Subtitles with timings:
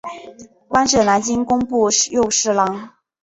[0.67, 2.95] 官至南京工部右侍郎。